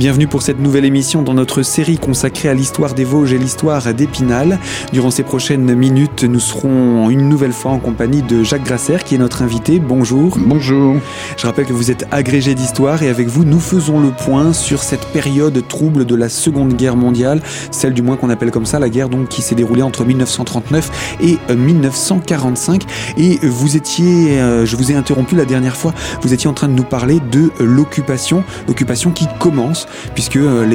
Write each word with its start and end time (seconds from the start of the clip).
Bienvenue 0.00 0.28
pour 0.28 0.40
cette 0.40 0.60
nouvelle 0.60 0.86
émission 0.86 1.20
dans 1.20 1.34
notre 1.34 1.62
série 1.62 1.98
consacrée 1.98 2.48
à 2.48 2.54
l'histoire 2.54 2.94
des 2.94 3.04
Vosges 3.04 3.34
et 3.34 3.38
l'histoire 3.38 3.92
d'Épinal. 3.92 4.58
Durant 4.94 5.10
ces 5.10 5.22
prochaines 5.22 5.74
minutes, 5.74 6.24
nous 6.24 6.40
serons 6.40 7.10
une 7.10 7.28
nouvelle 7.28 7.52
fois 7.52 7.72
en 7.72 7.78
compagnie 7.78 8.22
de 8.22 8.42
Jacques 8.42 8.64
Grasser 8.64 8.96
qui 9.04 9.16
est 9.16 9.18
notre 9.18 9.42
invité. 9.42 9.78
Bonjour. 9.78 10.38
Bonjour. 10.40 10.96
Je 11.36 11.46
rappelle 11.46 11.66
que 11.66 11.74
vous 11.74 11.90
êtes 11.90 12.06
agrégé 12.12 12.54
d'histoire 12.54 13.02
et 13.02 13.10
avec 13.10 13.28
vous, 13.28 13.44
nous 13.44 13.60
faisons 13.60 14.00
le 14.00 14.08
point 14.08 14.54
sur 14.54 14.82
cette 14.82 15.04
période 15.08 15.68
trouble 15.68 16.06
de 16.06 16.14
la 16.14 16.30
Seconde 16.30 16.72
Guerre 16.72 16.96
mondiale, 16.96 17.42
celle 17.70 17.92
du 17.92 18.00
moins 18.00 18.16
qu'on 18.16 18.30
appelle 18.30 18.52
comme 18.52 18.64
ça, 18.64 18.78
la 18.78 18.88
guerre 18.88 19.10
donc 19.10 19.28
qui 19.28 19.42
s'est 19.42 19.54
déroulée 19.54 19.82
entre 19.82 20.06
1939 20.06 21.18
et 21.20 21.36
1945. 21.54 22.84
Et 23.18 23.38
vous 23.42 23.76
étiez, 23.76 24.40
euh, 24.40 24.64
je 24.64 24.76
vous 24.76 24.92
ai 24.92 24.94
interrompu 24.94 25.36
la 25.36 25.44
dernière 25.44 25.76
fois, 25.76 25.92
vous 26.22 26.32
étiez 26.32 26.48
en 26.48 26.54
train 26.54 26.68
de 26.68 26.72
nous 26.72 26.84
parler 26.84 27.20
de 27.30 27.50
l'occupation, 27.60 28.44
l'occupation 28.66 29.10
qui 29.10 29.26
commence 29.38 29.88
puisque 30.14 30.36
euh, 30.36 30.66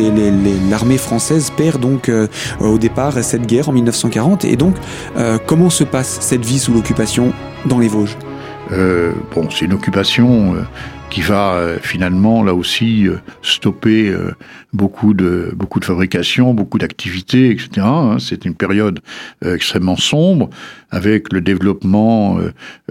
l'armée 0.69 0.97
française 0.97 1.51
perd 1.55 1.81
donc 1.81 2.09
euh, 2.09 2.27
au 2.59 2.77
départ 2.77 3.23
cette 3.23 3.45
guerre 3.45 3.69
en 3.69 3.71
1940. 3.73 4.45
Et 4.45 4.55
donc, 4.55 4.75
euh, 5.17 5.37
comment 5.45 5.69
se 5.69 5.83
passe 5.83 6.17
cette 6.21 6.45
vie 6.45 6.59
sous 6.59 6.73
l'occupation 6.73 7.33
dans 7.65 7.79
les 7.79 7.87
Vosges? 7.87 8.17
Bon, 8.71 9.47
c'est 9.51 9.65
une 9.65 9.73
occupation 9.73 10.55
qui 11.09 11.21
va 11.21 11.77
finalement 11.81 12.43
là 12.43 12.53
aussi 12.53 13.07
stopper 13.41 14.13
beaucoup 14.73 15.13
de 15.13 15.53
beaucoup 15.55 15.79
de 15.79 15.85
fabrication, 15.85 16.53
beaucoup 16.53 16.77
d'activités, 16.77 17.51
etc. 17.51 17.69
Hein. 17.79 18.17
C'est 18.19 18.45
une 18.45 18.55
période 18.55 18.99
extrêmement 19.45 19.95
sombre 19.95 20.49
avec 20.91 21.31
le 21.31 21.41
développement 21.41 22.37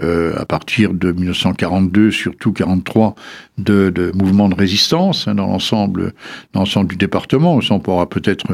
à 0.01 0.45
partir 0.45 0.93
de 0.93 1.11
1942, 1.11 2.11
surtout 2.11 2.51
43, 2.51 3.15
de, 3.57 4.11
mouvements 4.15 4.49
de 4.49 4.55
résistance 4.55 5.27
hein, 5.27 5.35
dans 5.35 5.47
l'ensemble 5.47 6.13
l'ensemble 6.53 6.89
du 6.89 6.97
département. 6.97 7.59
On 7.69 7.79
pourra 7.79 8.09
peut-être 8.09 8.45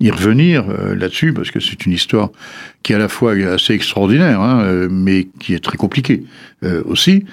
y 0.00 0.10
revenir 0.10 0.64
là-dessus 0.96 1.32
parce 1.32 1.50
que 1.50 1.60
c'est 1.60 1.86
une 1.86 1.92
histoire 1.92 2.30
qui 2.82 2.92
est 2.92 2.96
à 2.96 2.98
la 2.98 3.08
fois 3.08 3.32
assez 3.32 3.74
extraordinaire, 3.74 4.40
hein, 4.40 4.88
mais 4.90 5.28
qui 5.38 5.54
est 5.54 5.62
très 5.62 5.76
compliquée 5.76 6.24
aussi. 6.84 7.24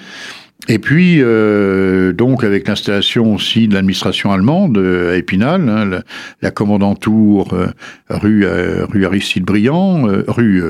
Et 0.68 0.78
puis, 0.78 1.18
euh, 1.20 2.12
donc, 2.12 2.44
avec 2.44 2.68
l'installation 2.68 3.34
aussi 3.34 3.66
de 3.66 3.74
l'administration 3.74 4.30
allemande 4.30 4.78
à 4.78 5.16
Épinal, 5.16 5.68
hein, 5.68 5.84
la, 5.86 6.02
la, 6.42 6.50
commandantour 6.50 7.54
euh, 7.54 7.68
rue, 8.10 8.44
euh, 8.44 8.84
rue 8.86 9.06
Aristide 9.06 9.44
Briand, 9.44 10.02
rue, 10.28 10.62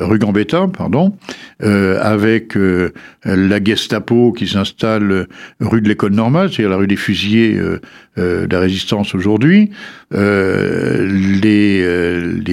rue 0.00 0.18
Gambetta, 0.18 0.66
pardon, 0.76 1.16
avec 1.60 2.56
la 3.24 3.64
Gestapo 3.64 4.32
qui 4.32 4.46
s'installe 4.46 5.26
rue 5.60 5.80
de 5.80 5.88
l'École 5.88 6.12
normale, 6.12 6.48
c'est-à-dire 6.50 6.70
la 6.70 6.76
rue 6.76 6.86
des 6.86 6.96
fusiliers 6.96 7.58
de 8.16 8.48
la 8.50 8.60
résistance 8.60 9.14
aujourd'hui, 9.14 9.70
les, 10.12 11.84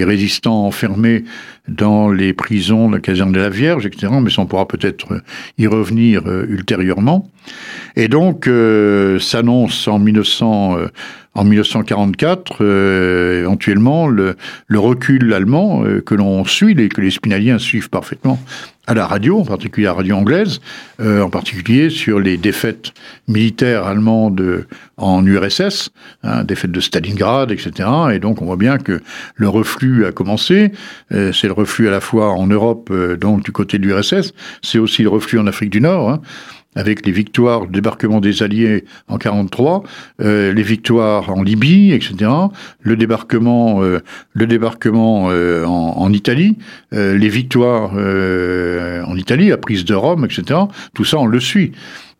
résistants 0.04 0.66
enfermés 0.66 1.24
dans 1.68 2.12
les 2.12 2.34
prisons, 2.34 2.90
la 2.90 3.00
caserne 3.00 3.32
de 3.32 3.40
la 3.40 3.50
Vierge, 3.50 3.86
etc. 3.86 4.08
Mais 4.22 4.30
on 4.38 4.46
pourra 4.46 4.68
peut-être 4.68 5.22
y 5.58 5.68
revenir 5.68 6.24
euh, 6.28 6.46
ultérieurement. 6.50 7.30
Et 7.96 8.08
donc, 8.08 8.48
euh, 8.48 9.20
s'annonce 9.20 9.88
en 9.88 10.00
1900, 10.00 10.78
euh, 10.78 10.88
en 11.36 11.44
1944, 11.44 12.58
euh, 12.62 13.42
éventuellement, 13.42 14.08
le, 14.08 14.36
le, 14.68 14.80
recul 14.80 15.34
allemand 15.34 15.84
que 16.06 16.16
l'on 16.16 16.46
suit, 16.46 16.80
et 16.80 16.90
que 16.90 17.02
les 17.02 17.12
spinaliens 17.12 17.60
suivent 17.60 17.90
parfaitement 17.90 18.40
à 18.88 18.94
la 18.94 19.08
radio, 19.08 19.40
en 19.40 19.46
particulier 19.46 19.88
à 19.88 19.92
la 19.92 19.98
radio 19.98 20.16
anglaise, 20.16 20.62
en 21.00 21.30
particulier 21.32 21.90
sur 21.90 22.20
les 22.20 22.38
défaites 22.38 22.94
militaires 23.28 23.88
allemandes 23.88 24.68
en 24.98 25.26
URSS, 25.26 25.90
hein, 26.22 26.44
défaites 26.44 26.72
de 26.72 26.80
Stalingrad, 26.80 27.52
etc. 27.52 27.90
Et 28.14 28.20
donc, 28.20 28.44
on 28.44 28.46
voit 28.46 28.58
bien 28.58 28.78
que 28.78 29.02
le 29.34 29.50
reflux 29.50 30.06
a 30.06 30.12
commencé. 30.12 30.72
c'est 31.10 31.48
le 31.48 31.54
reflux 31.54 31.88
à 31.88 31.92
la 31.92 32.00
fois 32.00 32.30
en 32.30 32.46
Europe, 32.46 32.94
donc 33.20 33.44
du 33.44 33.52
côté 33.52 33.80
de 33.80 33.88
l'URSS, 33.88 34.34
c'est 34.62 34.78
aussi 34.78 35.02
le 35.02 35.10
reflux 35.10 35.40
en 35.40 35.48
Afrique 35.48 35.72
du 35.72 35.82
Nord. 35.82 36.12
Hein, 36.12 36.22
avec 36.76 37.06
les 37.06 37.12
victoires, 37.12 37.62
le 37.62 37.72
débarquement 37.72 38.20
des 38.20 38.44
Alliés 38.44 38.84
en 39.08 39.18
43, 39.18 39.84
euh, 40.22 40.54
les 40.54 40.64
victoires 40.64 41.30
en 41.30 41.42
Libye, 41.42 41.94
etc., 41.94 42.30
le 42.82 42.96
débarquement, 42.98 43.82
euh, 43.82 44.00
le 44.34 44.46
débarquement 44.46 45.30
euh, 45.30 45.66
en, 45.66 46.12
Italie, 46.12 46.58
euh, 46.94 47.18
les 47.18 47.30
victoires 47.30 47.94
euh, 47.96 49.04
en 49.06 49.16
Italie, 49.16 49.50
la 49.50 49.58
prise 49.58 49.86
de 49.86 49.96
Rome, 49.96 50.26
etc., 50.26 50.60
tout 50.94 51.06
ça 51.06 51.18
on 51.18 51.26
le 51.26 51.40
suit. 51.40 51.72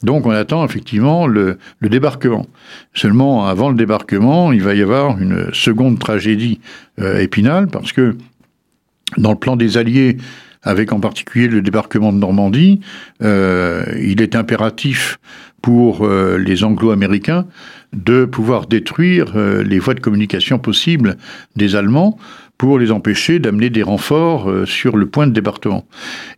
Donc 0.04 0.26
on 0.26 0.32
attend 0.32 0.64
effectivement 0.66 1.28
le, 1.28 1.58
le, 1.80 1.90
débarquement. 1.90 2.46
Seulement 2.94 3.48
avant 3.48 3.70
le 3.70 3.76
débarquement, 3.76 4.52
il 4.52 4.62
va 4.62 4.76
y 4.76 4.82
avoir 4.82 5.20
une 5.20 5.54
seconde 5.54 6.00
tragédie 6.00 6.60
épinale 7.00 7.68
parce 7.68 7.92
que 7.92 8.16
dans 9.18 9.32
le 9.32 9.38
plan 9.38 9.56
des 9.56 9.78
Alliés, 9.78 10.18
avec 10.66 10.92
en 10.92 11.00
particulier 11.00 11.48
le 11.48 11.62
débarquement 11.62 12.12
de 12.12 12.18
Normandie, 12.18 12.82
euh, 13.24 13.86
il 14.02 14.22
est 14.22 14.36
impératif 14.36 15.20
pour 15.62 16.06
euh, 16.06 16.38
les 16.38 16.64
Anglo-Américains 16.64 17.46
de 17.94 18.26
pouvoir 18.26 18.68
détruire 18.68 19.34
euh, 19.36 19.64
les 19.64 19.80
voies 19.80 19.94
de 19.94 20.00
communication 20.00 20.60
possibles 20.60 21.18
des 21.56 21.76
Allemands 21.76 22.18
pour 22.58 22.80
les 22.80 22.92
empêcher 22.92 23.40
d'amener 23.40 23.70
des 23.70 23.84
renforts 23.84 24.50
euh, 24.50 24.66
sur 24.66 24.98
le 24.98 25.06
point 25.06 25.28
de 25.28 25.34
débarquement. 25.34 25.86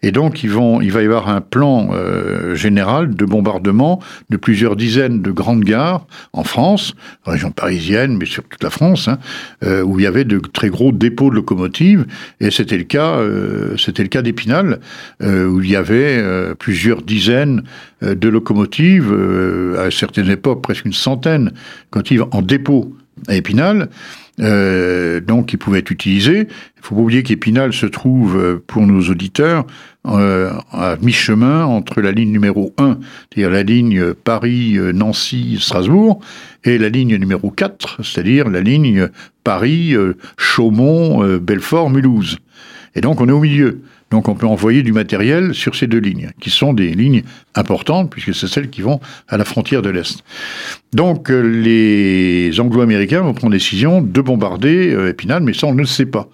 Et 0.01 0.11
donc, 0.11 0.43
ils 0.43 0.49
vont, 0.49 0.81
il 0.81 0.91
va 0.91 1.01
y 1.01 1.05
avoir 1.05 1.29
un 1.29 1.41
plan 1.41 1.89
euh, 1.93 2.55
général 2.55 3.13
de 3.13 3.25
bombardement 3.25 4.01
de 4.29 4.37
plusieurs 4.37 4.75
dizaines 4.75 5.21
de 5.21 5.31
grandes 5.31 5.63
gares 5.63 6.07
en 6.33 6.43
France, 6.43 6.95
région 7.25 7.51
parisienne, 7.51 8.17
mais 8.17 8.25
sur 8.25 8.43
toute 8.43 8.63
la 8.63 8.69
France, 8.69 9.07
hein, 9.07 9.19
euh, 9.63 9.83
où 9.83 9.99
il 9.99 10.03
y 10.03 10.07
avait 10.07 10.25
de 10.25 10.39
très 10.39 10.69
gros 10.69 10.91
dépôts 10.91 11.29
de 11.29 11.35
locomotives. 11.35 12.05
Et 12.39 12.51
c'était 12.51 12.77
le 12.77 12.83
cas, 12.83 13.17
euh, 13.17 13.77
c'était 13.77 14.03
le 14.03 14.09
cas 14.09 14.21
d'Épinal, 14.21 14.79
euh, 15.21 15.45
où 15.47 15.61
il 15.61 15.69
y 15.69 15.75
avait 15.75 16.17
euh, 16.17 16.55
plusieurs 16.55 17.01
dizaines 17.01 17.63
de 18.01 18.29
locomotives, 18.29 19.11
à 19.79 19.89
certaines 19.89 20.29
époques 20.29 20.61
presque 20.61 20.85
une 20.85 20.93
centaine, 20.93 21.51
quand 21.89 22.11
ils 22.11 22.21
en 22.21 22.43
dépôt 22.43 22.95
à 23.27 23.35
Épinal. 23.35 23.89
Euh, 24.39 25.19
donc 25.19 25.47
qui 25.47 25.57
pouvaient 25.57 25.79
être 25.79 25.89
utilisés. 25.89 26.41
Il 26.41 26.83
faut 26.83 26.93
pas 26.93 27.01
oublier 27.01 27.23
qu'Épinal 27.23 27.73
se 27.73 27.87
trouve, 27.87 28.37
euh, 28.37 28.63
pour 28.67 28.85
nos 28.85 29.01
auditeurs, 29.09 29.65
euh, 30.05 30.51
à 30.71 30.95
mi-chemin 31.01 31.65
entre 31.65 32.01
la 32.01 32.11
ligne 32.11 32.31
numéro 32.31 32.71
1, 32.77 32.99
c'est-à-dire 33.33 33.49
la 33.49 33.63
ligne 33.63 34.13
Paris-Nancy-Strasbourg, 34.13 36.19
et 36.65 36.77
la 36.77 36.89
ligne 36.89 37.15
numéro 37.15 37.49
4, 37.49 38.03
c'est-à-dire 38.03 38.47
la 38.47 38.61
ligne 38.61 39.09
Paris-Chaumont-Belfort-Mulhouse. 39.43 42.37
Et 42.97 43.01
donc 43.01 43.21
on 43.21 43.29
est 43.29 43.31
au 43.31 43.39
milieu. 43.39 43.81
Donc 44.09 44.27
on 44.27 44.33
peut 44.33 44.47
envoyer 44.47 44.81
du 44.81 44.91
matériel 44.91 45.53
sur 45.53 45.75
ces 45.75 45.85
deux 45.85 45.99
lignes, 45.99 46.31
qui 46.41 46.49
sont 46.49 46.73
des 46.73 46.93
lignes 46.93 47.21
importantes, 47.55 48.09
puisque 48.09 48.33
c'est 48.33 48.47
celles 48.47 48.69
qui 48.69 48.81
vont 48.81 48.99
à 49.27 49.37
la 49.37 49.45
frontière 49.45 49.83
de 49.83 49.89
l'Est. 49.89 50.23
Donc 50.93 51.29
euh, 51.29 51.41
les 51.41 52.59
Anglo-Américains 52.59 53.21
vont 53.21 53.35
prendre 53.35 53.53
décision 53.53 54.01
de 54.01 54.21
bombarder 54.21 54.93
euh, 54.93 55.09
Épinal, 55.09 55.43
mais 55.43 55.53
ça 55.53 55.67
on 55.67 55.73
ne 55.73 55.79
le 55.79 55.85
sait 55.85 56.07
pas. 56.07 56.27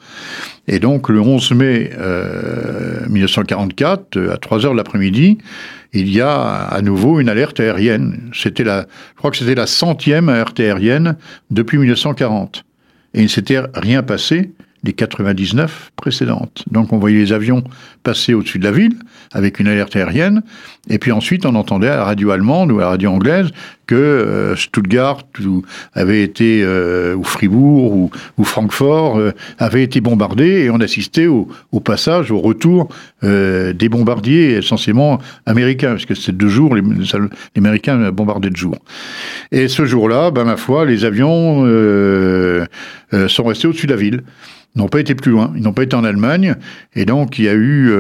Et 0.68 0.80
donc 0.80 1.10
le 1.10 1.20
11 1.20 1.52
mai 1.52 1.90
euh, 1.98 3.06
1944, 3.10 4.30
à 4.32 4.38
3 4.38 4.66
heures 4.66 4.72
de 4.72 4.78
l'après-midi, 4.78 5.40
il 5.92 6.10
y 6.10 6.22
a 6.22 6.40
à 6.40 6.82
nouveau 6.82 7.20
une 7.20 7.28
alerte 7.28 7.60
aérienne. 7.60 8.32
C'était 8.34 8.64
la, 8.64 8.86
je 9.14 9.18
crois 9.18 9.32
que 9.32 9.38
c'était 9.38 9.56
la 9.56 9.68
centième 9.68 10.30
alerte 10.30 10.60
aérienne 10.62 11.18
depuis 11.52 11.78
1940. 11.78 12.64
Et 13.16 13.20
il 13.20 13.24
ne 13.24 13.28
s'était 13.28 13.60
rien 13.76 14.02
passé 14.02 14.52
les 14.84 14.94
99 14.94 15.92
précédentes. 15.96 16.64
Donc 16.70 16.94
on 16.94 16.98
voyait 16.98 17.20
les 17.20 17.34
avions 17.34 17.64
passer 18.04 18.34
au-dessus 18.34 18.60
de 18.60 18.66
la 18.66 18.72
ville 18.72 18.98
avec 19.32 19.60
une 19.60 19.68
alerte 19.68 19.96
aérienne, 19.96 20.44
et 20.90 21.00
puis 21.00 21.12
ensuite 21.12 21.46
on 21.46 21.56
entendait 21.56 21.90
à 21.90 21.96
la 21.96 22.04
radio 22.04 22.32
allemande 22.32 22.72
ou 22.72 22.80
à 22.80 22.82
la 22.82 22.90
radio 22.90 23.12
anglaise 23.12 23.50
que 23.88 23.96
euh, 23.96 24.56
Stuttgart 24.56 25.24
ou 25.46 25.64
avait 25.94 26.24
été 26.24 26.62
euh, 26.64 27.16
ou 27.16 27.24
Fribourg 27.24 27.94
ou, 27.94 28.12
ou 28.38 28.44
Francfort 28.44 29.18
euh, 29.18 29.32
avait 29.60 29.84
été 29.84 30.02
bombardé 30.02 30.64
et 30.64 30.70
on 30.70 30.80
assistait 30.80 31.28
au, 31.28 31.48
passage, 31.84 32.32
au 32.32 32.40
retour 32.40 32.90
des 33.22 33.90
bombardiers 33.90 34.58
essentiellement 34.58 35.20
américains, 35.46 35.92
parce 35.92 36.06
que 36.06 36.16
c'était 36.16 36.32
deux 36.32 36.48
jours, 36.48 36.76
les, 36.76 36.84
Américains 37.58 38.12
bombardaient 38.12 38.50
de 38.50 38.56
jour. 38.56 38.78
Et 39.52 39.68
ce 39.68 39.86
jour-là, 39.86 40.32
ben 40.32 40.46
ma 40.46 40.58
foi, 40.58 40.86
les 40.86 41.04
avions 41.06 41.66
sont 43.28 43.44
restés 43.44 43.68
au-dessus 43.68 43.88
de 43.88 43.94
la 43.94 43.98
ville. 43.98 44.24
N'ont 44.76 44.88
pas 44.88 45.00
été 45.00 45.14
plus 45.14 45.32
loin, 45.32 45.54
ils 45.56 45.62
n'ont 45.62 45.74
pas 45.74 45.84
été 45.84 45.96
en 45.96 46.04
Allemagne, 46.04 46.56
et 46.96 47.06
donc 47.06 47.38
il 47.38 47.46
y 47.46 47.50
a 47.50 47.54
eu 47.54 47.92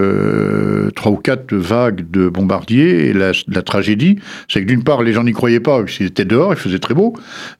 trois 0.95 1.11
ou 1.11 1.17
quatre 1.17 1.53
vagues 1.53 2.09
de 2.09 2.29
bombardiers, 2.29 3.09
et 3.09 3.13
la 3.13 3.61
tragédie, 3.61 4.19
c'est 4.47 4.61
que 4.61 4.67
d'une 4.67 4.83
part, 4.83 5.03
les 5.03 5.13
gens 5.13 5.23
n'y 5.23 5.33
croyaient 5.33 5.59
pas, 5.59 5.72
parce 5.79 5.97
qu'ils 5.97 6.07
étaient 6.07 6.25
dehors, 6.25 6.53
il 6.53 6.59
faisait 6.59 6.79
très 6.79 6.93
beau, 6.93 7.13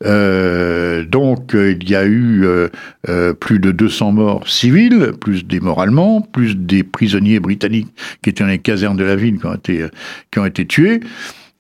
euh, 0.06 1.04
donc 1.06 1.54
il 1.54 1.90
y 1.90 1.96
a 1.96 2.06
eu 2.06 2.46
euh, 2.46 3.34
plus 3.34 3.60
de 3.60 3.72
200 3.72 4.12
morts 4.12 4.48
civils, 4.48 5.12
plus 5.20 5.46
des 5.46 5.60
morts 5.60 5.82
allemands, 5.82 6.22
plus 6.22 6.56
des 6.56 6.84
prisonniers 6.84 7.40
britanniques 7.40 7.94
qui 8.22 8.30
étaient 8.30 8.44
dans 8.44 8.50
les 8.50 8.60
casernes 8.60 8.98
de 8.98 9.04
la 9.04 9.16
ville 9.16 9.40
qui 10.32 10.40
ont 10.40 10.46
été 10.46 10.66
tués, 10.66 11.02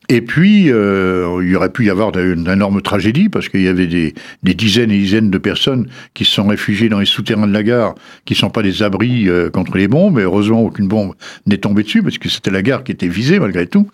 Et 0.09 0.21
puis, 0.21 0.69
euh, 0.69 1.39
il 1.41 1.49
y 1.49 1.55
aurait 1.55 1.71
pu 1.71 1.85
y 1.85 1.89
avoir 1.89 2.11
d'énormes 2.11 2.81
tragédies, 2.81 3.29
parce 3.29 3.47
qu'il 3.47 3.61
y 3.61 3.67
avait 3.67 3.87
des, 3.87 4.13
dizaines 4.43 4.91
et 4.91 4.97
dizaines 4.97 5.29
de 5.29 5.37
personnes 5.37 5.87
qui 6.13 6.25
se 6.25 6.33
sont 6.33 6.47
réfugiées 6.47 6.89
dans 6.89 6.99
les 6.99 7.05
souterrains 7.05 7.47
de 7.47 7.53
la 7.53 7.63
gare, 7.63 7.95
qui 8.25 8.33
ne 8.33 8.37
sont 8.37 8.49
pas 8.49 8.63
des 8.63 8.83
abris 8.83 9.29
euh, 9.29 9.49
contre 9.49 9.77
les 9.77 9.87
bombes, 9.87 10.19
et 10.19 10.23
heureusement 10.23 10.61
aucune 10.61 10.87
bombe 10.87 11.13
n'est 11.45 11.57
tombée 11.57 11.83
dessus, 11.83 12.03
parce 12.03 12.17
que 12.17 12.27
c'était 12.27 12.51
la 12.51 12.61
gare 12.61 12.83
qui 12.83 12.91
était 12.91 13.07
visée 13.07 13.39
malgré 13.39 13.65
tout. 13.65 13.87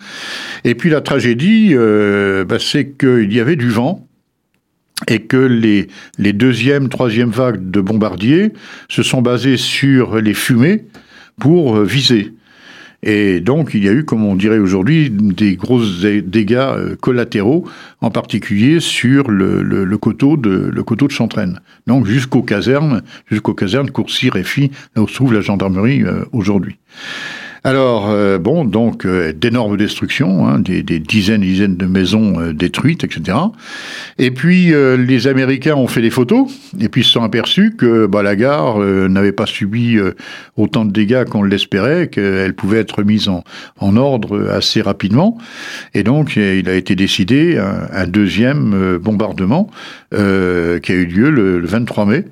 Et 0.63 0.73
puis 0.73 0.89
la 0.89 1.01
tragédie, 1.01 1.69
euh, 1.73 2.43
bah, 2.43 2.57
c'est 2.59 2.89
qu'il 2.97 3.31
y 3.31 3.39
avait 3.39 3.55
du 3.55 3.69
vent, 3.69 4.07
et 5.07 5.19
que 5.19 5.37
les, 5.37 5.87
les 6.17 6.33
deuxième, 6.33 6.89
troisième 6.89 7.29
vagues 7.29 7.69
de 7.69 7.81
bombardiers 7.81 8.51
se 8.89 9.03
sont 9.03 9.21
basées 9.21 9.57
sur 9.57 10.19
les 10.19 10.33
fumées 10.33 10.85
pour 11.39 11.79
viser. 11.81 12.33
Et 13.01 13.39
donc, 13.39 13.71
il 13.73 13.83
y 13.83 13.89
a 13.89 13.93
eu, 13.93 14.03
comme 14.03 14.25
on 14.25 14.35
dirait 14.35 14.59
aujourd'hui, 14.59 15.09
des 15.09 15.55
gros 15.55 15.81
dégâts 15.81 16.55
euh, 16.57 16.95
collatéraux, 16.95 17.65
en 18.01 18.11
particulier 18.11 18.79
sur 18.79 19.31
le, 19.31 19.61
le, 19.63 19.97
coteau 19.97 20.35
de 20.35 20.69
le 20.71 20.83
coteau 20.83 21.07
de 21.07 21.11
Chantraine. 21.11 21.61
Donc, 21.87 22.05
jusqu'aux 22.05 22.43
casernes, 22.43 23.01
jusqu'aux 23.29 23.53
casernes 23.53 23.89
Courcy, 23.89 24.29
Réfi, 24.29 24.71
là 24.95 25.01
où 25.01 25.07
se 25.07 25.15
trouve 25.15 25.33
la 25.33 25.41
gendarmerie 25.41 26.03
euh, 26.03 26.25
aujourd'hui. 26.33 26.77
Alors, 27.65 28.09
euh, 28.09 28.37
bon, 28.37 28.63
donc, 28.63 29.05
euh, 29.05 29.33
d'énormes 29.33 29.75
destructions, 29.75 30.47
hein, 30.47 30.59
des, 30.59 30.81
dizaines 30.81 31.43
et 31.43 31.47
dizaines 31.47 31.75
de 31.75 31.85
maisons 31.85 32.39
euh, 32.39 32.53
détruites, 32.53 33.03
etc. 33.03 33.37
Et 34.17 34.31
puis, 34.31 34.73
les 34.97 35.27
Américains 35.27 35.75
ont 35.75 35.87
fait 35.87 36.01
des 36.01 36.09
photos, 36.09 36.47
et 36.79 36.89
puis 36.89 37.01
ils 37.01 37.03
se 37.03 37.11
sont 37.11 37.23
aperçus 37.23 37.75
que 37.75 38.05
bah, 38.05 38.23
la 38.23 38.35
gare 38.35 38.79
n'avait 38.79 39.31
pas 39.31 39.45
subi 39.45 39.97
autant 40.57 40.85
de 40.85 40.91
dégâts 40.91 41.25
qu'on 41.25 41.43
l'espérait, 41.43 42.07
qu'elle 42.07 42.53
pouvait 42.53 42.79
être 42.79 43.03
mise 43.03 43.29
en, 43.29 43.43
ordre 43.97 44.49
assez 44.49 44.81
rapidement. 44.81 45.37
Et 45.93 46.03
donc, 46.03 46.35
il 46.35 46.69
a 46.69 46.75
été 46.75 46.95
décidé 46.95 47.57
un, 47.57 48.07
deuxième 48.07 48.97
bombardement 48.97 49.69
qui 50.11 50.17
a 50.17 50.95
eu 50.95 51.05
lieu 51.05 51.29
le 51.29 51.65
23 51.65 52.05
mai. 52.05 52.25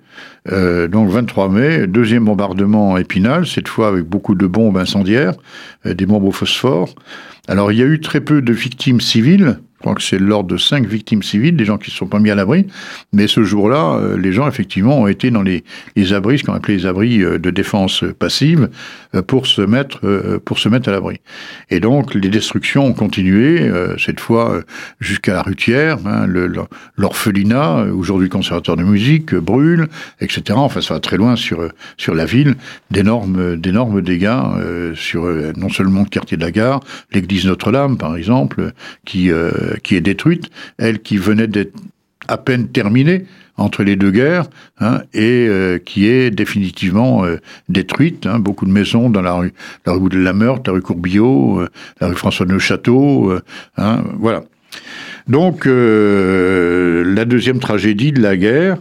Donc 0.50 1.10
23 1.10 1.50
mai, 1.50 1.88
deuxième 1.88 2.26
bombardement 2.26 2.98
Épinal, 2.98 3.46
cette 3.46 3.68
fois 3.68 3.90
avec 3.90 4.04
beaucoup 4.04 4.36
de 4.36 4.48
bombes 4.48 4.78
incendiaires, 4.78 5.17
euh, 5.18 5.94
des 5.94 6.06
bombes 6.06 6.24
au 6.24 6.32
phosphore. 6.32 6.94
Alors 7.48 7.72
il 7.72 7.78
y 7.78 7.82
a 7.82 7.86
eu 7.86 8.00
très 8.00 8.22
peu 8.22 8.42
de 8.42 8.54
victimes 8.54 9.02
civiles, 9.02 9.60
je 9.78 9.84
crois 9.84 9.94
que 9.94 10.02
c'est 10.02 10.18
l'ordre 10.18 10.50
de 10.50 10.58
cinq 10.58 10.88
victimes 10.88 11.22
civiles, 11.22 11.56
des 11.56 11.66
gens 11.66 11.78
qui 11.78 11.90
ne 11.90 11.92
se 11.92 11.98
sont 11.98 12.08
pas 12.08 12.18
mis 12.18 12.32
à 12.32 12.36
l'abri. 12.36 12.66
Mais 13.14 13.28
ce 13.28 13.44
jour-là, 13.44 14.00
euh, 14.00 14.18
les 14.18 14.34
gens, 14.34 14.48
effectivement, 14.48 15.02
ont 15.02 15.08
été 15.08 15.30
dans 15.30 15.44
les, 15.44 15.64
abris, 16.14 16.40
ce 16.40 16.46
qu'on 16.46 16.54
appelait 16.54 16.78
les 16.78 16.86
abris 16.88 17.22
euh, 17.22 17.38
de 17.38 17.52
défense 17.52 18.04
passive, 18.18 18.70
euh, 19.14 19.22
pour 19.22 19.46
se 19.46 19.62
mettre, 19.62 20.00
pour 20.46 20.58
se 20.58 20.68
mettre 20.68 20.90
à 20.90 20.92
l'abri. 20.94 21.20
Et 21.70 21.80
donc, 21.80 22.16
les 22.16 22.30
destructions 22.30 22.86
ont 22.86 22.94
continué, 22.94 23.72
cette 23.98 24.20
fois 24.20 24.62
jusqu'à 25.00 25.34
la 25.34 25.42
Rutière, 25.42 25.98
hein, 26.06 26.26
l'orphelinat, 26.96 27.86
aujourd'hui 27.94 28.30
conservateur 28.30 28.78
de 28.78 28.84
musique, 28.84 29.36
brûle, 29.36 29.88
etc. 30.22 30.42
Enfin, 30.56 30.82
ça 30.82 30.96
va 30.96 31.00
très 31.00 31.18
loin 31.18 31.36
sur, 31.36 31.68
sur 31.98 32.16
la 32.16 32.26
ville, 32.26 32.56
d'énormes, 32.90 33.56
d'énormes 33.58 34.02
dégâts 34.02 34.38
sur 34.96 35.26
non 35.56 35.70
seulement 35.70 36.02
le 36.02 36.10
quartier 36.10 36.38
de 36.38 36.44
la 36.44 36.52
gare, 36.52 36.80
l'église 37.12 37.46
Notre-Dame, 37.46 37.98
par 37.98 38.16
exemple, 38.16 38.72
qui 39.06 39.32
euh, 39.68 39.76
qui 39.84 39.96
est 39.96 40.02
détruite, 40.02 40.50
elle 40.78 41.00
qui 41.00 41.18
venait 41.18 41.48
d'être 41.48 41.74
à 42.28 42.38
peine 42.38 42.68
terminée 42.68 43.26
entre 43.56 43.84
les 43.84 43.96
deux 43.96 44.12
guerres, 44.12 44.46
hein, 44.80 45.02
et 45.14 45.48
euh, 45.48 45.80
qui 45.80 46.08
est 46.08 46.30
définitivement 46.30 47.26
euh, 47.26 47.38
détruite. 47.70 48.26
Hein, 48.26 48.40
beaucoup 48.40 48.66
de 48.66 48.72
maisons 48.72 49.10
dans 49.10 49.22
la 49.22 49.34
rue, 49.34 49.54
la 49.86 49.94
rue 49.94 50.10
de 50.10 50.20
la 50.20 50.34
Meurthe, 50.34 50.68
la 50.68 50.74
rue 50.74 50.82
Courbillot, 50.82 51.64
la 52.02 52.08
rue 52.08 52.16
François 52.16 52.46
de 52.46 52.58
Château, 52.58 53.34
hein, 53.78 54.04
voilà. 54.20 54.44
Donc 55.28 55.66
la 55.66 57.26
deuxième 57.26 57.60
tragédie 57.60 58.12
de 58.12 58.22
la 58.22 58.38
guerre, 58.38 58.78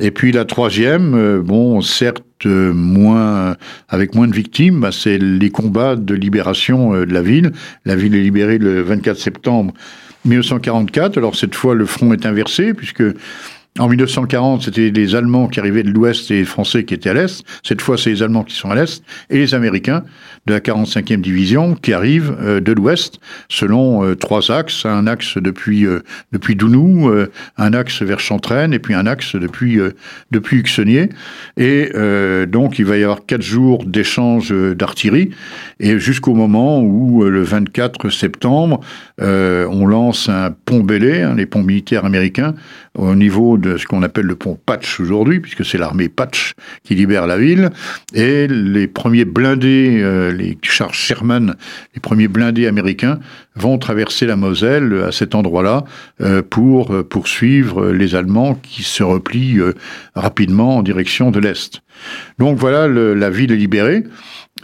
et 0.00 0.10
puis 0.10 0.32
la 0.32 0.44
troisième, 0.44 1.40
bon, 1.40 1.80
certes 1.80 2.46
moins, 2.46 3.56
avec 3.88 4.14
moins 4.14 4.28
de 4.28 4.34
victimes, 4.34 4.80
bah, 4.80 4.90
c'est 4.92 5.18
les 5.18 5.50
combats 5.50 5.96
de 5.96 6.14
libération 6.14 6.92
de 6.92 7.12
la 7.12 7.22
ville. 7.22 7.52
La 7.84 7.96
ville 7.96 8.14
est 8.14 8.22
libérée 8.22 8.58
le 8.58 8.82
24 8.82 9.18
septembre 9.18 9.74
1944. 10.24 11.18
Alors 11.18 11.36
cette 11.36 11.54
fois, 11.54 11.74
le 11.74 11.86
front 11.86 12.12
est 12.12 12.26
inversé, 12.26 12.74
puisque 12.74 13.04
en 13.78 13.88
1940, 13.88 14.64
c'était 14.64 14.90
les 14.90 15.14
Allemands 15.14 15.48
qui 15.48 15.58
arrivaient 15.58 15.82
de 15.82 15.90
l'Ouest 15.90 16.30
et 16.30 16.40
les 16.40 16.44
Français 16.44 16.84
qui 16.84 16.92
étaient 16.92 17.08
à 17.08 17.14
l'Est. 17.14 17.42
Cette 17.62 17.80
fois, 17.80 17.96
c'est 17.96 18.10
les 18.10 18.22
Allemands 18.22 18.44
qui 18.44 18.54
sont 18.54 18.70
à 18.70 18.74
l'Est 18.74 19.02
et 19.30 19.38
les 19.38 19.54
Américains 19.54 20.04
de 20.46 20.52
la 20.52 20.60
45e 20.60 21.22
division 21.22 21.74
qui 21.74 21.94
arrivent 21.94 22.36
euh, 22.42 22.60
de 22.60 22.72
l'Ouest 22.72 23.18
selon 23.48 24.04
euh, 24.04 24.14
trois 24.14 24.50
axes. 24.50 24.84
Un 24.84 25.06
axe 25.06 25.38
depuis 25.38 25.86
euh, 25.86 26.00
depuis 26.32 26.54
Dounou, 26.54 27.10
un 27.56 27.72
axe 27.72 28.02
vers 28.02 28.20
Chantraine 28.20 28.74
et 28.74 28.78
puis 28.78 28.94
un 28.94 29.06
axe 29.06 29.36
depuis 29.36 29.80
depuis. 30.30 30.62
Et 31.56 31.92
donc, 32.46 32.78
il 32.78 32.84
va 32.84 32.96
y 32.96 33.02
avoir 33.02 33.24
quatre 33.26 33.42
jours 33.42 33.84
d'échange 33.84 34.52
d'artillerie 34.52 35.30
et 35.80 35.98
jusqu'au 35.98 36.34
moment 36.34 36.80
où 36.80 37.24
le 37.24 37.42
24 37.42 38.10
septembre, 38.10 38.80
on 39.18 39.86
lance 39.86 40.28
un 40.28 40.50
pont 40.50 40.80
Bélé, 40.80 41.22
hein, 41.22 41.34
les 41.36 41.46
ponts 41.46 41.62
militaires 41.62 42.04
américains, 42.04 42.54
au 42.94 43.14
niveau 43.14 43.58
de 43.62 43.78
ce 43.78 43.86
qu'on 43.86 44.02
appelle 44.02 44.26
le 44.26 44.34
pont 44.34 44.58
Patch 44.66 45.00
aujourd'hui, 45.00 45.40
puisque 45.40 45.64
c'est 45.64 45.78
l'armée 45.78 46.10
Patch 46.10 46.52
qui 46.84 46.94
libère 46.94 47.26
la 47.26 47.38
ville, 47.38 47.70
et 48.12 48.46
les 48.46 48.86
premiers 48.86 49.24
blindés, 49.24 50.00
euh, 50.02 50.30
les 50.30 50.58
chars 50.60 50.92
Sherman, 50.92 51.54
les 51.94 52.00
premiers 52.00 52.28
blindés 52.28 52.66
américains 52.66 53.20
vont 53.56 53.78
traverser 53.78 54.26
la 54.26 54.36
Moselle 54.36 55.04
à 55.06 55.12
cet 55.12 55.34
endroit-là 55.34 55.84
euh, 56.20 56.42
pour 56.42 56.92
euh, 56.92 57.02
poursuivre 57.02 57.90
les 57.90 58.14
Allemands 58.14 58.54
qui 58.54 58.82
se 58.82 59.02
replient 59.02 59.60
rapidement 60.14 60.76
en 60.78 60.82
direction 60.82 61.30
de 61.30 61.38
l'Est. 61.38 61.80
Donc 62.38 62.58
voilà, 62.58 62.88
la 62.88 63.30
ville 63.30 63.52
est 63.52 63.56
libérée. 63.56 64.04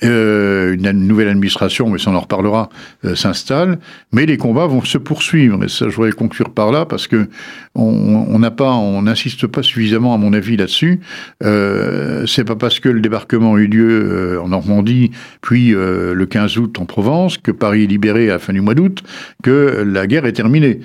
Euh, 0.05 0.75
une 0.75 1.06
nouvelle 1.06 1.29
administration, 1.29 1.91
mais 1.91 1.99
ça 1.99 2.11
on 2.11 2.15
en 2.15 2.21
reparlera, 2.21 2.69
euh, 3.05 3.17
s'installe, 3.17 3.78
mais 4.12 4.26
les 4.26 4.37
combats 4.37 4.67
vont 4.67 4.85
se 4.85 4.99
poursuivre. 4.99 5.64
Et 5.64 5.69
ça, 5.69 5.88
je 5.88 5.97
voudrais 5.97 6.12
conclure 6.12 6.50
par 6.50 6.71
là 6.71 6.87
parce 6.87 7.09
que 7.09 7.28
on 7.75 8.40
n'a 8.40 8.50
pas, 8.50 8.73
on 8.73 9.02
n'insiste 9.02 9.47
pas 9.47 9.62
suffisamment, 9.62 10.12
à 10.12 10.19
mon 10.19 10.33
avis, 10.33 10.57
là-dessus. 10.57 10.99
Euh, 11.45 12.26
c'est 12.26 12.43
pas 12.43 12.57
parce 12.57 12.81
que 12.81 12.88
le 12.88 13.00
débarquement 13.00 13.55
a 13.55 13.59
eu 13.59 13.69
lieu 13.69 13.88
euh, 13.88 14.43
en 14.43 14.49
Normandie, 14.49 15.12
puis 15.43 15.71
le 15.71 16.26
15 16.26 16.59
août 16.59 16.78
en 16.81 16.87
Provence, 16.87 17.38
que 17.38 17.52
Paris 17.52 17.85
est 17.85 17.87
libéré 17.87 18.31
à 18.31 18.35
la 18.35 18.38
fin 18.40 18.52
du 18.52 18.61
mois 18.61 18.75
d'août, 18.75 19.05
que 19.45 19.85
la 19.87 20.09
guerre 20.09 20.26
est 20.26 20.33
terminée. 20.33 20.81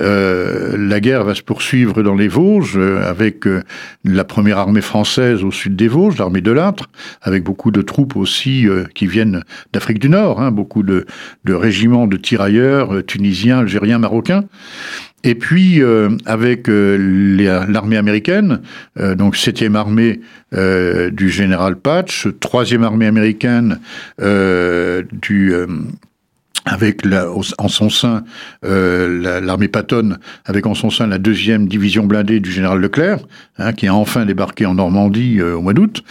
la 0.00 1.00
guerre 1.00 1.24
va 1.24 1.34
se 1.34 1.42
poursuivre 1.42 2.02
dans 2.02 2.14
les 2.14 2.28
Vosges 2.28 2.76
avec 2.76 3.44
la 4.04 4.24
première 4.24 4.58
armée 4.58 4.82
française 4.82 5.42
au 5.42 5.50
sud 5.50 5.76
des 5.76 5.88
Vosges, 5.88 6.18
l'armée 6.18 6.42
de 6.42 6.52
Lattre, 6.52 6.90
avec 7.22 7.42
beaucoup 7.42 7.70
de 7.70 7.80
troupes 7.80 8.16
aussi 8.16 8.53
euh, 8.62 8.84
qui 8.94 9.06
viennent 9.06 9.42
d'Afrique 9.72 9.98
du 9.98 10.08
Nord, 10.08 10.40
hein, 10.40 10.50
beaucoup 10.50 10.82
de, 10.82 11.06
régiments 11.46 12.06
de 12.06 12.16
tirailleurs 12.16 12.94
euh, 12.94 13.02
tunisiens, 13.02 13.58
algériens, 13.58 13.98
marocains. 13.98 14.44
Et 15.24 15.34
puis 15.34 15.82
euh, 15.82 16.10
avec 16.26 16.68
l'armée 16.68 17.96
américaine, 17.96 18.60
donc 19.16 19.36
7e 19.36 19.74
armée 19.74 20.20
du 20.52 21.30
général 21.30 21.76
Patch, 21.76 22.26
3e 22.26 22.82
armée 22.82 23.06
américaine 23.06 23.80
avec 26.66 27.02
en 27.56 27.68
son 27.68 27.88
sein 27.88 28.24
l'armée 28.62 29.68
Patton, 29.68 30.18
avec 30.44 30.66
en 30.66 30.74
son 30.74 30.90
sein 30.90 31.06
la 31.06 31.16
deuxième 31.16 31.68
division 31.68 32.04
blindée 32.04 32.40
du 32.40 32.52
général 32.52 32.80
Leclerc, 32.80 33.20
hein, 33.56 33.72
qui 33.72 33.86
a 33.86 33.94
enfin 33.94 34.26
débarqué 34.26 34.66
en 34.66 34.74
Normandie 34.74 35.40
au 35.40 35.62
mois 35.62 35.72
d'août. 35.72 36.04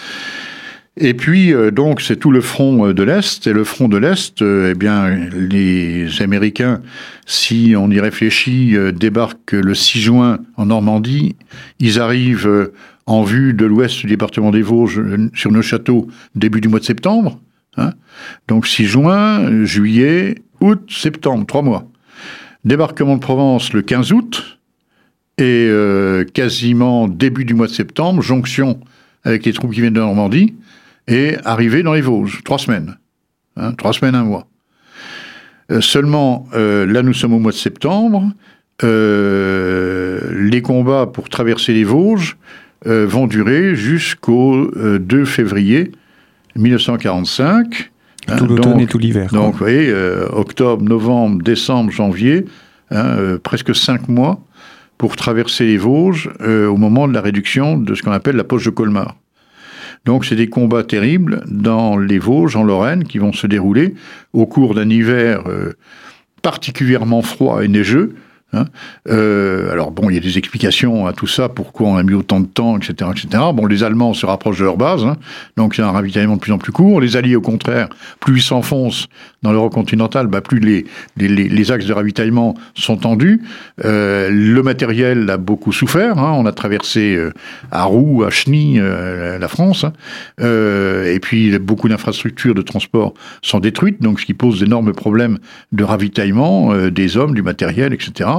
Et 0.95 1.15
puis, 1.15 1.53
euh, 1.53 1.71
donc, 1.71 2.01
c'est 2.01 2.17
tout 2.17 2.29
le 2.29 2.41
front 2.41 2.87
euh, 2.87 2.93
de 2.93 3.01
l'Est. 3.01 3.47
Et 3.47 3.53
le 3.53 3.63
front 3.63 3.87
de 3.87 3.97
l'Est, 3.97 4.41
euh, 4.41 4.71
eh 4.71 4.75
bien, 4.75 5.09
les 5.09 6.21
Américains, 6.21 6.81
si 7.25 7.73
on 7.75 7.89
y 7.89 7.99
réfléchit, 7.99 8.75
débarquent 8.93 9.53
le 9.53 9.73
6 9.73 10.01
juin 10.01 10.39
en 10.55 10.67
Normandie. 10.67 11.35
Ils 11.79 11.99
arrivent 11.99 12.71
en 13.05 13.23
vue 13.23 13.53
de 13.53 13.65
l'ouest 13.65 14.01
du 14.01 14.07
département 14.07 14.51
des 14.51 14.61
Vosges, 14.61 15.01
sur 15.33 15.51
nos 15.51 15.61
châteaux, 15.61 16.07
début 16.35 16.61
du 16.61 16.67
mois 16.67 16.79
de 16.79 16.85
septembre. 16.85 17.39
Hein. 17.77 17.91
Donc 18.47 18.67
6 18.67 18.85
juin, 18.85 19.65
juillet, 19.65 20.35
août, 20.61 20.81
septembre, 20.89 21.45
trois 21.45 21.63
mois. 21.63 21.87
Débarquement 22.65 23.15
de 23.15 23.21
Provence 23.21 23.73
le 23.73 23.81
15 23.81 24.13
août, 24.13 24.59
et 25.37 25.69
quasiment 26.33 27.07
début 27.07 27.45
du 27.45 27.55
mois 27.55 27.67
de 27.67 27.71
septembre, 27.71 28.21
jonction 28.21 28.79
avec 29.23 29.45
les 29.45 29.53
troupes 29.53 29.73
qui 29.73 29.81
viennent 29.81 29.93
de 29.93 29.99
Normandie, 29.99 30.53
et 31.07 31.35
arriver 31.43 31.83
dans 31.83 31.93
les 31.93 32.01
Vosges, 32.01 32.41
trois 32.43 32.59
semaines. 32.59 32.97
Hein, 33.57 33.73
trois 33.73 33.93
semaines, 33.93 34.15
un 34.15 34.23
mois. 34.23 34.47
Euh, 35.71 35.81
seulement, 35.81 36.47
euh, 36.53 36.85
là 36.85 37.03
nous 37.03 37.13
sommes 37.13 37.33
au 37.33 37.39
mois 37.39 37.51
de 37.51 37.57
septembre, 37.57 38.31
euh, 38.83 40.19
les 40.49 40.61
combats 40.61 41.05
pour 41.05 41.29
traverser 41.29 41.73
les 41.73 41.83
Vosges 41.83 42.37
vont 42.85 43.27
durer 43.27 43.75
jusqu'au 43.75 44.69
2 44.75 45.23
février 45.23 45.93
1945. 46.57 47.91
Hein, 48.27 48.35
tout 48.35 48.45
l'automne 48.45 48.81
et 48.81 48.87
tout 48.87 48.97
l'hiver. 48.97 49.29
Donc, 49.31 49.53
vous 49.53 49.59
voyez, 49.59 49.93
octobre, 50.33 50.83
novembre, 50.83 51.41
décembre, 51.41 51.91
janvier, 51.91 52.43
hein, 52.91 53.37
presque 53.41 53.73
cinq 53.73 54.09
mois 54.09 54.41
pour 54.97 55.15
traverser 55.15 55.65
les 55.65 55.77
Vosges 55.77 56.29
au 56.41 56.75
moment 56.75 57.07
de 57.07 57.13
la 57.13 57.21
réduction 57.21 57.77
de 57.77 57.95
ce 57.95 58.03
qu'on 58.03 58.11
appelle 58.11 58.35
la 58.35 58.43
poche 58.43 58.65
de 58.65 58.69
Colmar. 58.69 59.15
Donc, 60.05 60.25
c'est 60.25 60.35
des 60.35 60.49
combats 60.49 60.83
terribles 60.83 61.43
dans 61.47 61.97
les 61.97 62.19
Vosges, 62.19 62.55
en 62.55 62.63
Lorraine, 62.63 63.05
qui 63.05 63.19
vont 63.19 63.33
se 63.33 63.47
dérouler 63.47 63.95
au 64.33 64.45
cours 64.45 64.75
d'un 64.75 64.89
hiver 64.89 65.43
particulièrement 66.41 67.21
froid 67.21 67.63
et 67.63 67.67
neigeux, 67.67 68.15
Hein. 68.53 68.65
Euh, 69.09 69.71
alors 69.71 69.91
bon, 69.91 70.09
il 70.09 70.15
y 70.15 70.17
a 70.17 70.21
des 70.21 70.37
explications 70.37 71.07
à 71.07 71.13
tout 71.13 71.27
ça, 71.27 71.49
pourquoi 71.49 71.87
on 71.87 71.97
a 71.97 72.03
mis 72.03 72.13
autant 72.13 72.39
de 72.39 72.47
temps, 72.47 72.77
etc., 72.77 73.11
etc. 73.11 73.43
Bon, 73.53 73.65
les 73.65 73.83
Allemands 73.83 74.13
se 74.13 74.25
rapprochent 74.25 74.59
de 74.59 74.65
leur 74.65 74.77
base, 74.77 75.03
hein, 75.03 75.17
donc 75.57 75.77
il 75.77 75.81
y 75.81 75.83
a 75.83 75.87
un 75.87 75.91
ravitaillement 75.91 76.35
de 76.35 76.41
plus 76.41 76.51
en 76.51 76.57
plus 76.57 76.71
court. 76.71 77.01
Les 77.01 77.17
Alliés, 77.17 77.35
au 77.35 77.41
contraire, 77.41 77.89
plus 78.19 78.37
ils 78.37 78.41
s'enfoncent 78.41 79.07
dans 79.43 79.51
l'Europe 79.51 79.73
continentale, 79.73 80.27
bah, 80.27 80.41
plus 80.41 80.59
les, 80.59 80.85
les, 81.17 81.27
les, 81.27 81.71
axes 81.71 81.85
de 81.85 81.93
ravitaillement 81.93 82.55
sont 82.75 82.95
tendus. 82.95 83.41
Euh, 83.83 84.29
le 84.31 84.63
matériel 84.63 85.29
a 85.29 85.37
beaucoup 85.37 85.73
souffert. 85.73 86.17
Hein. 86.17 86.33
On 86.35 86.45
a 86.45 86.53
traversé 86.53 87.15
euh, 87.15 87.31
à 87.71 87.83
Roux, 87.83 88.23
à 88.23 88.29
Cheny, 88.29 88.79
euh, 88.79 89.37
la 89.37 89.47
France, 89.49 89.83
hein. 89.83 89.93
euh, 90.41 91.13
et 91.13 91.19
puis 91.19 91.57
beaucoup 91.59 91.89
d'infrastructures 91.89 92.55
de 92.55 92.61
transport 92.61 93.13
sont 93.41 93.59
détruites, 93.59 94.01
donc 94.01 94.21
ce 94.21 94.25
qui 94.25 94.33
pose 94.33 94.61
d'énormes 94.61 94.93
problèmes 94.93 95.39
de 95.73 95.83
ravitaillement 95.83 96.73
des 96.89 97.17
hommes, 97.17 97.33
du 97.33 97.41
matériel, 97.41 97.93
etc. 97.93 98.29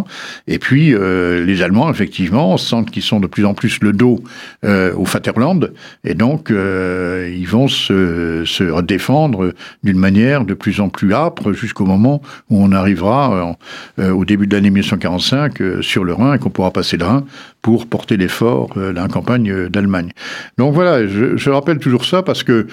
Et 0.46 0.58
puis, 0.58 0.94
euh, 0.94 1.44
les 1.44 1.62
Allemands, 1.62 1.90
effectivement, 1.90 2.56
sentent 2.56 2.90
qu'ils 2.90 3.02
sont 3.02 3.20
de 3.20 3.26
plus 3.26 3.44
en 3.44 3.54
plus 3.54 3.80
le 3.80 3.92
dos 3.92 4.23
euh, 4.64 4.92
au 4.94 5.04
Vaterland, 5.04 5.73
et 6.04 6.14
donc 6.14 6.50
euh, 6.50 7.32
ils 7.34 7.49
vont 7.49 7.68
se, 7.68 8.44
se 8.44 8.82
défendre 8.82 9.54
d'une 9.82 9.99
manière 9.99 10.44
de 10.44 10.54
plus 10.54 10.80
en 10.80 10.88
plus 10.88 11.12
âpre 11.14 11.52
jusqu'au 11.52 11.87
moment 11.87 12.23
où 12.50 12.62
on 12.62 12.73
arrivera 12.73 13.56
au 13.99 14.25
début 14.25 14.46
de 14.46 14.54
l'année 14.54 14.70
1945 14.70 15.58
sur 15.80 16.04
le 16.04 16.12
Rhin 16.12 16.34
et 16.34 16.38
qu'on 16.38 16.50
pourra 16.50 16.70
passer 16.70 16.96
le 16.96 17.04
Rhin 17.04 17.25
pour 17.62 17.87
porter 17.87 18.16
l'effort 18.16 18.75
de 18.75 18.82
la 18.82 19.08
campagne 19.08 19.68
d'Allemagne. 19.68 20.11
Donc 20.58 20.75
voilà, 20.75 21.06
je, 21.06 21.37
je 21.37 21.50
rappelle 21.50 21.78
toujours 21.78 22.04
ça 22.04 22.23
parce 22.23 22.42
que 22.42 22.66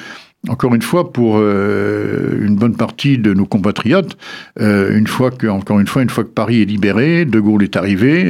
encore 0.49 0.73
une 0.73 0.81
fois, 0.81 1.13
pour 1.13 1.37
euh, 1.37 2.39
une 2.41 2.55
bonne 2.55 2.75
partie 2.75 3.19
de 3.19 3.31
nos 3.31 3.45
compatriotes, 3.45 4.17
euh, 4.59 4.97
une 4.97 5.05
fois 5.05 5.29
que, 5.29 5.45
encore 5.45 5.79
une 5.79 5.85
fois, 5.85 6.01
une 6.01 6.09
fois 6.09 6.23
que 6.23 6.29
Paris 6.29 6.63
est 6.63 6.65
libéré, 6.65 7.25
De 7.25 7.39
Gaulle 7.39 7.63
est 7.63 7.75
arrivé, 7.75 8.23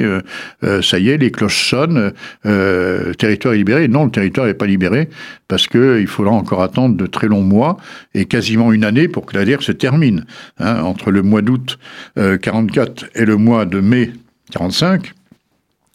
euh, 0.63 0.82
ça 0.82 1.00
y 1.00 1.10
est, 1.10 1.18
les 1.18 1.32
cloches 1.32 1.70
sonnent, 1.70 2.12
le 2.44 3.13
territoire 3.18 3.53
est 3.53 3.58
libéré. 3.58 3.88
Non, 3.88 4.06
le 4.06 4.12
territoire 4.12 4.48
n'est 4.48 4.53
pas 4.53 4.65
libéré 4.65 5.08
parce 5.48 5.68
qu'il 5.68 6.08
faudra 6.08 6.34
encore 6.34 6.62
attendre 6.63 6.98
de 6.98 7.06
très 7.06 7.27
longs 7.27 7.44
mois 7.44 7.77
et 8.13 8.25
quasiment 8.25 8.74
une 8.74 8.84
année 8.84 9.08
pour 9.08 9.25
que 9.25 9.38
la 9.38 9.46
guerre 9.46 9.62
se 9.62 9.72
termine. 9.72 10.25
Hein, 10.60 10.82
entre 10.82 11.12
le 11.12 11.22
mois 11.22 11.41
d'août 11.41 11.80
44 12.15 13.06
et 13.15 13.25
le 13.25 13.38
mois 13.38 13.65
de 13.65 13.80
mai 13.80 14.12
45, 14.51 15.13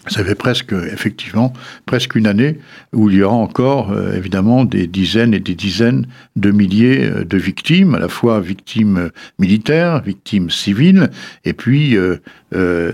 ça 0.08 0.24
fait 0.24 0.34
presque, 0.34 0.72
effectivement, 0.72 1.52
presque 1.84 2.14
une 2.14 2.26
année 2.26 2.58
où 2.92 3.10
il 3.10 3.16
y 3.16 3.22
aura 3.22 3.34
encore, 3.34 3.92
euh, 3.92 4.14
évidemment, 4.16 4.64
des 4.64 4.86
dizaines 4.86 5.34
et 5.34 5.40
des 5.40 5.54
dizaines 5.54 6.06
de 6.36 6.50
milliers 6.50 7.04
euh, 7.04 7.24
de 7.24 7.36
victimes, 7.38 7.94
à 7.94 7.98
la 7.98 8.08
fois 8.08 8.40
victimes 8.40 9.10
militaires, 9.38 10.02
victimes 10.02 10.50
civiles, 10.50 11.10
et 11.44 11.52
puis 11.52 11.96
euh, 11.96 12.18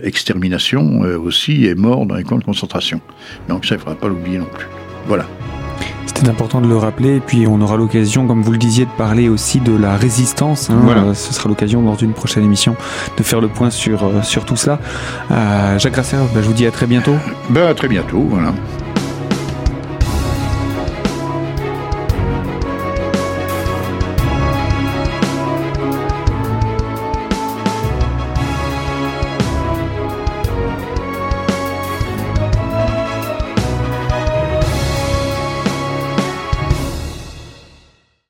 extermination 0.03 1.01
aussi 1.01 1.67
et 1.67 1.75
morts 1.75 2.07
dans 2.07 2.17
les 2.17 2.25
camps 2.25 2.39
de 2.39 2.45
concentration. 2.45 3.01
Donc 3.49 3.67
ça, 3.67 3.75
il 3.75 3.79
ne 3.79 3.83
faudra 3.83 3.97
pas 3.97 4.09
l'oublier 4.09 4.39
non 4.39 4.47
plus. 4.47 4.67
Voilà. 5.07 5.27
C'est 6.07 6.29
important 6.29 6.61
de 6.61 6.69
le 6.69 6.77
rappeler, 6.77 7.17
et 7.17 7.21
puis 7.21 7.47
on 7.47 7.61
aura 7.61 7.77
l'occasion, 7.77 8.27
comme 8.27 8.43
vous 8.43 8.53
le 8.53 8.59
disiez, 8.59 8.85
de 8.85 8.91
parler 8.91 9.29
aussi 9.29 9.61
de 9.61 9.77
la 9.77 9.97
résistance. 9.97 10.71
Hein. 10.71 10.79
Voilà. 10.83 11.15
Ce 11.15 11.33
sera 11.33 11.49
l'occasion 11.49 11.83
lors 11.83 11.97
d'une 11.97 12.13
prochaine 12.13 12.45
émission 12.45 12.77
de 13.17 13.23
faire 13.23 13.41
le 13.41 13.49
point 13.49 13.71
sur, 13.71 14.05
euh, 14.05 14.23
sur 14.23 14.45
tout 14.45 14.57
cela. 14.57 14.79
Euh, 15.31 15.79
Jacques 15.79 15.95
Grasser, 15.95 16.17
bah, 16.35 16.41
je 16.43 16.47
vous 16.47 16.53
dis 16.53 16.67
à 16.67 16.71
très 16.71 16.87
bientôt. 16.87 17.15
Ben, 17.51 17.67
à 17.67 17.75
très 17.75 17.89
bientôt, 17.89 18.25
voilà. 18.29 18.53